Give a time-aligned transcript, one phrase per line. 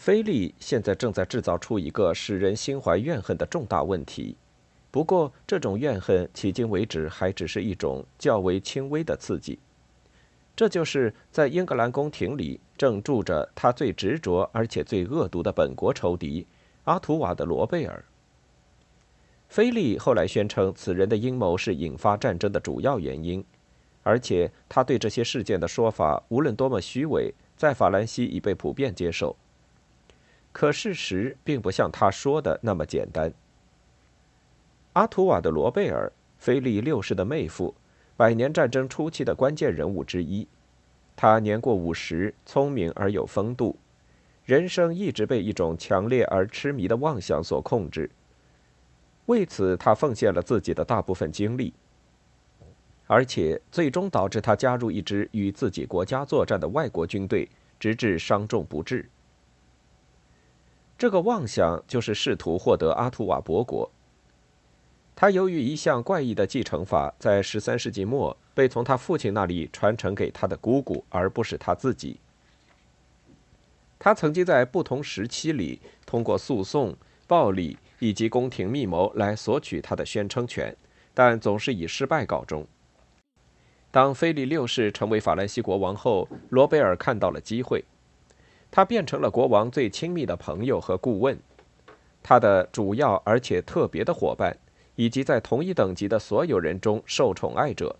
[0.00, 4.34] 菲利现在正在制造出一个使人心怀怨恨的重大问题，
[4.90, 9.58] 不过这种怨恨迄今为止还只是一种较为轻微的刺激。
[10.56, 16.46] 这就是在英格兰宫廷里正住着他最执着而且最恶毒的本国仇敌
[16.84, 18.02] 阿图瓦的罗贝尔。
[19.50, 23.44] 菲利后来宣称，此人的阴谋是引发战争的主要原因，
[24.02, 29.36] 而且他对这些事件的说法，无论多么虚伪，在法兰西已被普遍接受。
[30.52, 33.32] 可事实并不像他说的那么简单。
[34.94, 37.74] 阿图瓦的罗贝尔，菲利六世的妹夫，
[38.16, 40.48] 百年战争初期的关键人物之一。
[41.14, 43.78] 他年过五十，聪明而有风度，
[44.44, 48.10] 人生一直被一种强烈而痴迷的妄想所控制。
[49.26, 51.72] 为此，他奉献了自己的大部分精力，
[53.06, 59.08] 而且最终导致他加入一支与自己国家作战的外国军队，直至伤重不治。
[61.00, 63.90] 这个妄想就是试图获得阿图瓦伯国。
[65.16, 72.20] 他由于一项怪异的继承法，在十三世纪末被从他父亲那里传承给他的姑姑，而不是他自己。
[73.98, 76.94] 他曾经在不同时期里通过诉讼、
[77.26, 80.76] 暴力以及宫廷密谋来索取他的宣称权，
[81.14, 82.66] 但总是以失败告终。
[83.90, 87.86] 当菲利六世成为法兰西国王后，罗贝尔看到了机会。
[88.70, 91.38] 他变成了国王最亲密的朋友和顾问，
[92.22, 94.56] 他的主要而且特别的伙伴，
[94.94, 97.96] 以及在同一等级的所有人中受宠爱者。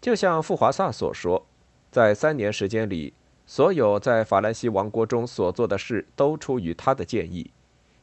[0.00, 1.46] 就像富华萨所说，
[1.90, 3.12] 在三年时间里，
[3.46, 7.50] 所有在法兰西王国中所做的事都出于他的建议，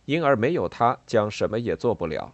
[0.05, 2.33] 因而没有他将什么也做不了。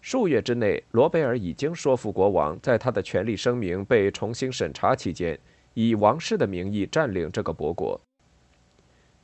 [0.00, 5.38] 数月之内，罗贝尔已经说服国王，在他的权利声明被重新审查期间。
[5.80, 8.00] 以王室的名义占领这个伯国，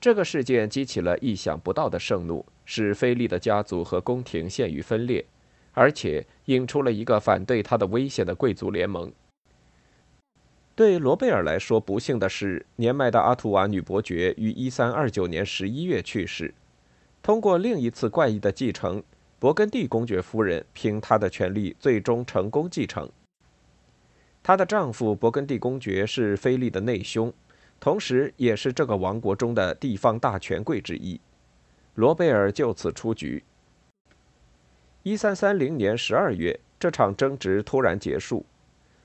[0.01, 5.27] 这个事件激起了意想不到的盛怒，使菲利的家族和宫廷陷于分裂，
[5.73, 9.13] 而且引出了一个反对他的危险的贵族联盟。
[10.77, 16.55] 对罗贝尔来说，不幸的是，年迈的阿图瓦女伯爵于1329年11月去世。
[17.21, 19.03] 通过另一次怪异的继承，
[19.41, 23.11] 勃艮第公爵夫人凭她的权力最终成功继承。
[24.45, 27.33] 她的丈夫勃艮第公爵是菲利的内兄，
[27.81, 31.19] 同时也是这个王国中的地方大权贵之一。
[31.95, 33.43] 罗贝尔就此出局。
[35.03, 38.45] 一三三零年十二月，这场争执突然结束。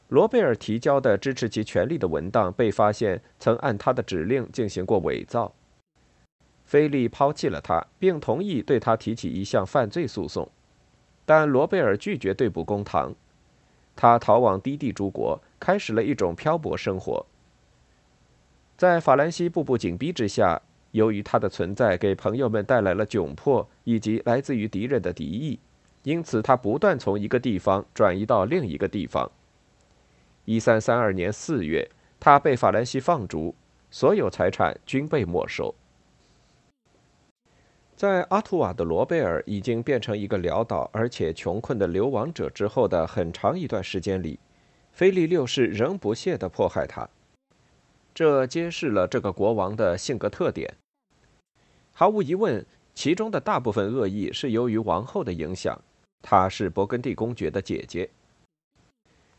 [0.10, 5.54] 罗贝尔提交的支持其权力的文档被发现曾按他的指令进行过伪造。
[6.66, 10.52] 菲利抛弃了他，并同意对他提起一项犯罪诉讼，
[11.26, 13.16] 但罗贝尔拒绝对簿公堂。
[14.00, 17.26] 他逃往低地诸国，开始了一种漂泊生活。
[18.78, 20.62] 在法兰西步步紧逼之下，
[20.92, 25.60] 由于他的存在给朋友们带来了窘迫以及来自于敌人的敌意，
[26.04, 29.30] 因此他不断从一个地方转移到另一个地方。
[30.46, 33.54] 一三三二年四月，他被法兰西放逐，
[33.92, 35.76] 所有财产均被没收。
[38.00, 44.40] 在阿图瓦的罗贝尔已经变成一个潦倒而且穷困的流亡者之后的很长一段时间里，
[44.94, 47.10] 菲利六世仍不懈地迫害他。
[48.16, 50.74] 这揭示了这个国王的性格特点。
[51.92, 52.66] 毫无疑问，
[52.96, 55.78] 其中的大部分恶意是由于王后的影响。
[56.22, 58.10] 她是勃艮第公爵的姐姐。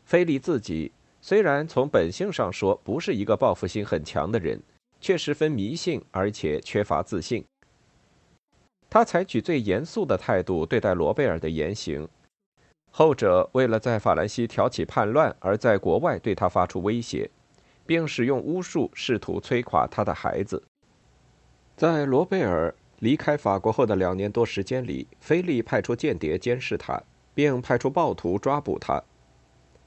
[0.05, 4.61] 菲利自己虽然从本性上说不是一个报复心很强的人，
[4.99, 7.43] 却十分迷信而且缺乏自信。
[8.91, 12.09] 他采取最严肃的态度对待罗贝尔的言行，
[12.91, 17.29] 后者为了在法兰西挑起叛乱，而在国外对他发出威胁，
[17.85, 20.61] 并使用巫术试图摧垮他的孩子。
[21.77, 27.01] 在罗贝尔离开法国后的两年多时间里，菲利派出间谍监视他，
[27.33, 29.01] 并派出暴徒抓捕他。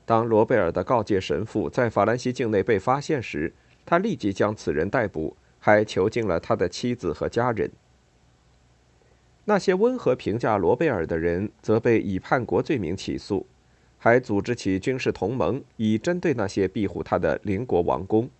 [0.06, 3.52] 当罗贝尔的告诫神父在法兰西境内被发现时，
[3.84, 7.70] 他立即将此人逮捕，还囚禁了他的妻子和家人。
[9.46, 13.46] 那些温和评价罗贝尔的人，则被以叛国罪名起诉，
[13.98, 18.30] 还组织起军事同盟，以针对那些庇护他的邻国王公。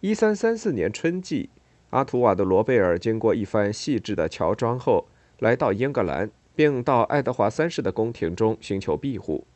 [0.00, 1.50] 一三三四年春季，
[1.90, 5.06] 阿图瓦的罗贝尔经过一番细致的乔装后，
[5.38, 9.46] 来到英格兰，并到爱德华三世的宫廷中寻求庇护。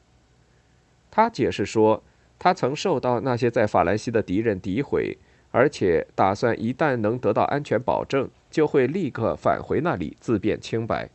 [1.10, 2.02] 他解释说，
[2.38, 5.18] 他曾受到那些在法兰西的敌人诋毁。
[5.54, 11.08] 而且打算一旦能得到安全保证，就会立刻返回那里自辩清白。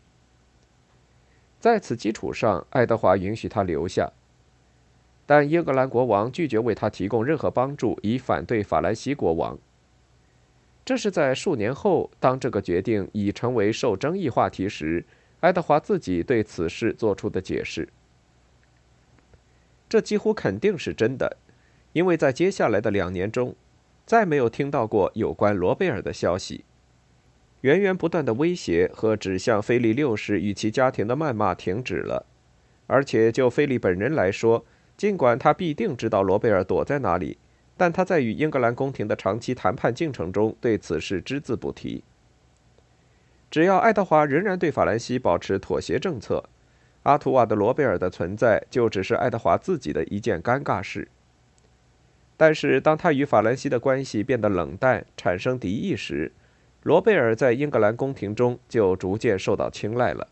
[1.59, 4.13] 在此基础上，爱德华允许他留下。
[5.25, 9.59] 但英格兰国王拒绝为他提供任何帮助，以反对法兰西国王。
[10.85, 15.03] 这是在数年后，当这个决定已成为受争议话题时，
[15.41, 17.89] 爱德华自己对此事做出的解释。
[19.89, 21.35] 这几乎肯定是真的，
[21.91, 23.53] 因为在接下来的两年中，
[24.09, 26.65] 再没有听到过有关罗贝尔的消息。
[27.61, 32.25] 源源不断的威胁和指向菲利六世与其家庭的谩骂停止了，
[32.87, 34.65] 而且就菲利本人来说，
[34.97, 37.37] 尽管他必定知道罗贝尔躲在哪里。
[37.77, 42.03] 但他在与英格兰宫廷的长期谈判进程中对此事只字不提。
[43.51, 46.43] 只要爱德华仍然对法兰西保持妥协政策，
[47.03, 51.07] 阿图瓦的罗贝尔的存在就只是爱德华自己的一件尴尬事。
[52.39, 56.31] 但是，当他与法兰西的关系变得冷淡、产生敌意时，
[56.83, 60.29] 罗贝尔在英格兰宫廷中就逐渐受到青睐了。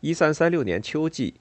[0.00, 1.34] 一三三六年秋季，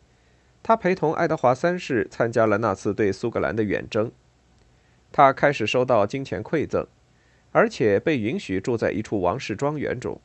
[0.61, 4.11] 他陪同爱德华三世参加了那次对苏格兰的远征。
[5.13, 6.85] 他开始收到金钱馈赠，
[7.53, 10.19] 而且被允许住在一处王室庄园中。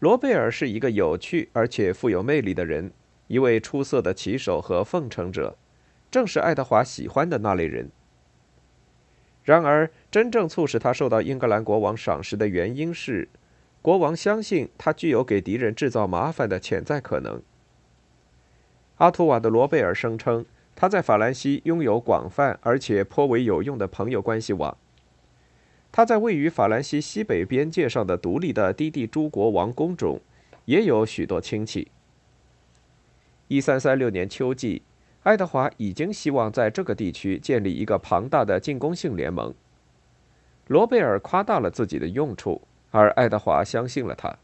[0.00, 2.92] 罗贝尔是一个有趣而且富有魅力的人，
[3.28, 5.56] 一位出色的骑手和奉承者，
[6.10, 7.90] 正是爱德华喜欢的那类人。
[9.44, 13.28] 然而，真正促使他受到英格兰国王赏识的原因是，
[13.82, 17.42] 国王相信他具有给敌人制造麻烦的潜在可能。
[18.96, 20.44] 阿图瓦的罗贝尔声称。
[20.78, 24.76] 他在法兰西拥有广泛而且颇为有用的朋友关系网。
[25.90, 30.20] 他在位于法兰西西北边界上的独立的低地诸国王宫中，
[30.66, 31.90] 也有许多亲戚。
[33.48, 34.82] 一三三六年秋季，
[35.26, 39.52] 爱德华已经希望在这个地区建立一个庞大的进攻性联盟。
[40.68, 42.62] 罗贝尔夸大了自己的用处，
[42.92, 44.38] 而爱德华相信了他。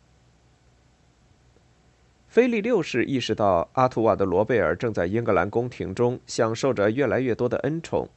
[2.27, 8.09] 菲利六世意识到，阿图瓦的罗贝尔正在英格兰宫廷中享受着越来越多的恩宠，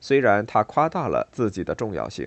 [0.00, 2.26] 虽然他夸大了自己的重要性。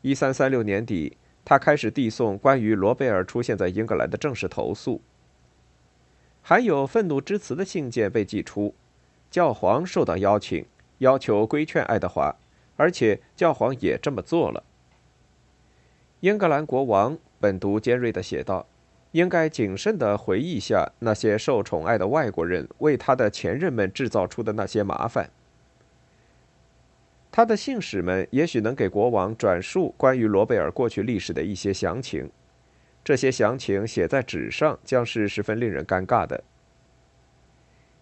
[0.00, 5.00] 一三三六年底，他开始递送关于罗贝尔出现在英格兰的正式投诉，
[6.42, 8.74] 含有愤怒之词的信件被寄出，
[9.30, 10.66] 教皇受到邀请，
[10.98, 12.36] 要求规劝爱德华，
[12.76, 14.62] 而且教皇也这么做了。
[16.20, 18.66] 英格兰国王本读尖锐地写道。
[19.12, 25.28] 应该谨慎地回忆一下那些受宠爱的外国人为他的前任们制造出的那些麻烦。
[27.30, 32.30] 他的信使们也许能给国王转述关于罗贝尔过去历史的一些详情，
[33.04, 36.44] 这些详情写在纸上将是十分令人尴尬的。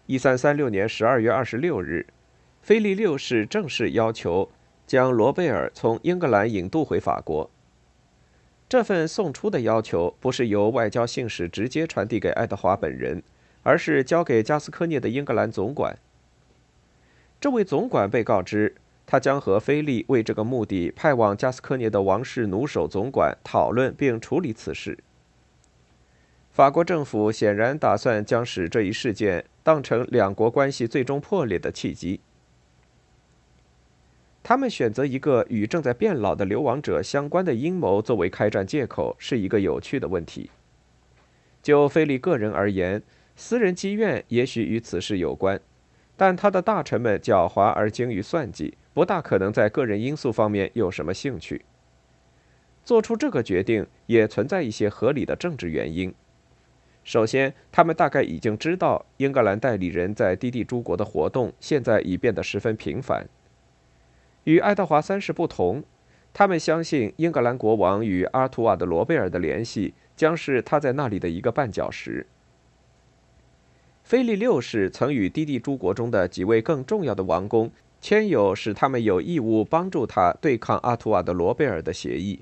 [0.05, 2.05] 一三三六年十二月二十六日，
[2.61, 4.51] 菲利六世正式要求
[4.85, 7.49] 将罗贝尔从英格兰引渡回法国。
[8.69, 13.23] 这份送出的要求不是由外交信使直接传递给爱德华本人，
[13.63, 15.97] 而是交给加斯科涅的英格兰总管。
[17.39, 18.75] 这位总管被告知，
[19.05, 24.97] 他将和菲利为这个目的派往加斯科涅的王室弩手总管讨论并处理此事。
[26.49, 32.19] 法国政府显然打算将使这一事件当成两国关系最终破裂的契机。
[34.43, 40.49] 他们选择一个与正在变老的流亡者相关的阴谋作为开战借口，是一个有趣的问题。
[41.61, 43.03] 就菲利个人而言，
[43.35, 45.61] 私人积怨也许与此事有关，
[46.17, 51.63] 但他的大臣们狡猾而精于算计，不大可能在个人因素方面有什么兴趣。
[52.83, 56.13] 做出这个决定也存在一些合理的政治原因。
[57.03, 63.27] 首先，他们大概已经知道英格兰代理人在低地诸国的活动现在已变得十分频繁。
[64.43, 65.83] 与爱德华三世不同，
[66.33, 72.25] 他们相信英格兰国王与阿图瓦的罗贝尔的联系将是他在那里的一个绊脚石。
[74.03, 77.71] 菲利六世曾与低地诸国中的几位更重要的王公
[78.01, 82.41] 签有使他们有义务帮助他对抗阿图瓦的罗贝尔的协议。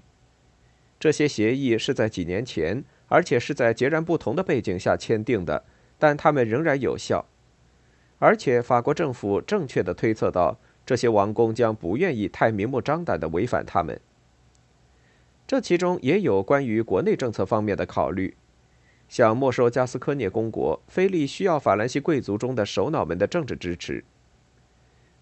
[1.00, 5.66] 这些协议是在几年前，而且是在截然不同的背景下签订的，
[5.98, 7.26] 但他们仍然有效。
[8.18, 10.58] 而且法国政府正确的推测到。
[10.86, 14.02] 这些王公将不愿意太明目张胆地违反他们。
[15.46, 18.36] 这其中也有关于国内政策方面的考虑。
[19.08, 24.04] 像没收加斯科涅公国，菲利需要法兰西贵族中的首脑们的政治支持。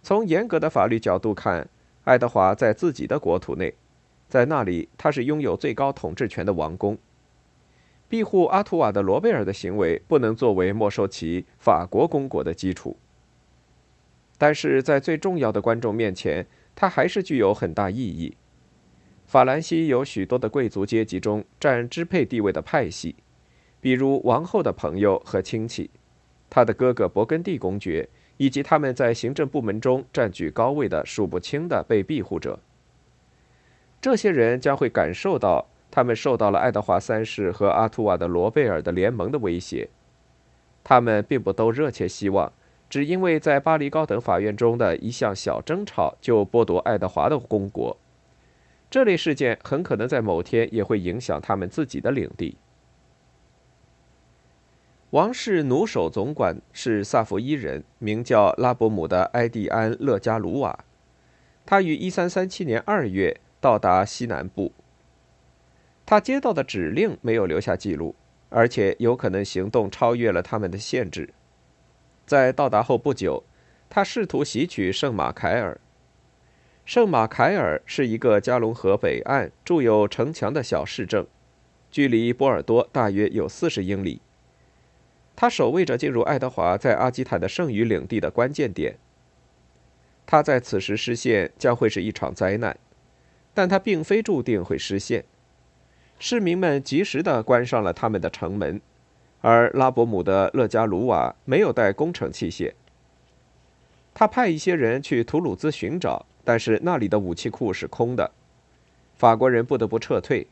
[0.08, 1.68] 从严格的法律角度看，
[2.06, 3.74] 爱德华在自己的国土内，
[4.30, 6.98] 在那里他是拥有最高统治权的王公。
[8.08, 12.96] 庇护阿图瓦的罗贝尔的行为不能作为没收其法国公国的基础。
[14.38, 18.38] 但是在最重要的观众面前，它还是具有很大意义。
[19.26, 23.18] 法兰西有许多的贵族阶级中占支配地位的派系，
[23.82, 25.90] 比如王后的朋友和亲戚，
[26.50, 28.08] 他的哥哥勃艮第公爵，
[28.38, 32.60] 以及他们在行政部门中占据高位的数不清的被庇护者。
[34.00, 39.90] 这些人将会感受到，他们受到了爱德华三世和阿图瓦的罗贝尔的联盟的威胁。
[40.84, 42.54] 他们并不都热切希望，
[42.90, 47.98] 只因为在巴黎高等法院中的一项小争吵就剥夺爱德华的公国。
[48.90, 52.56] 这类事件很可能在某天也会影响他们自己的领地。
[55.12, 60.84] 王室弩手总管是萨伏伊人，名叫拉伯姆的埃蒂安·勒加鲁瓦。
[61.66, 64.74] 他于1337年2月到达西南部。
[66.06, 68.16] 他接到的指令没有留下记录，
[68.50, 71.30] 而且有可能行动超越了他们的限制。
[72.26, 73.46] 在到达后不久，
[73.90, 75.80] 他试图袭取圣马凯尔。
[76.84, 81.26] 圣马凯尔是一个加龙河北岸筑有城墙的小市镇，
[81.90, 84.20] 距离波尔多大约有四十英里。
[85.38, 88.98] 他守卫着进入爱德华在阿基坦的剩余领地的关键点。
[90.26, 92.78] 他在此时失陷将会是一场灾难，
[93.54, 95.24] 但他并非注定会失陷。
[96.20, 98.82] 市民们及时地关上了他们的城门，
[99.40, 102.74] 而拉伯姆的勒加鲁瓦没有带工程器械。
[104.14, 106.26] 他派一些人去图鲁兹寻找。
[106.48, 108.32] 但是那里的武器库是空的，
[109.18, 110.48] 法国人不得不撤退。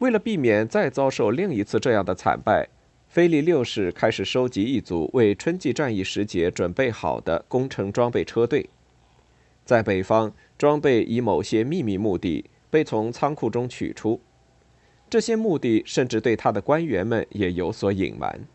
[0.00, 2.68] 为了避免再遭受另一次这样的惨败，
[3.10, 8.70] 菲利六世开始收集一组为春季战役时节准备好的工程装备车队。
[9.64, 14.20] 在北方，装备以某些秘密目的被从仓库中取出，
[15.10, 18.46] 这些目的甚至对他的官员们也有所隐瞒。